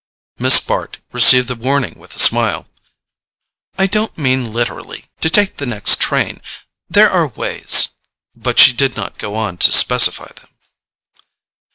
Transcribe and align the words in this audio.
Miss 0.39 0.59
Bart 0.59 0.97
received 1.11 1.47
the 1.47 1.53
warning 1.53 1.99
with 1.99 2.15
a 2.15 2.19
smile. 2.19 2.67
"I 3.77 3.85
don't 3.85 4.17
mean, 4.17 4.51
literally, 4.51 5.05
to 5.21 5.29
take 5.29 5.57
the 5.57 5.67
next 5.67 5.99
train. 5.99 6.41
There 6.89 7.07
are 7.11 7.27
ways——" 7.27 7.89
But 8.35 8.57
she 8.57 8.73
did 8.73 8.95
not 8.95 9.19
go 9.19 9.35
on 9.35 9.57
to 9.57 9.71
specify 9.71 10.31
them. 10.35 10.49